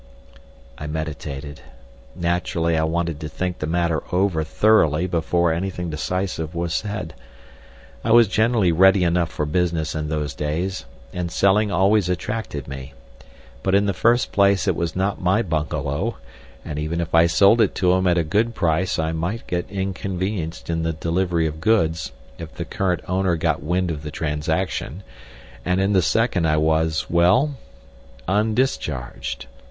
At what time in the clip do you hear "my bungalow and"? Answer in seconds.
15.21-16.79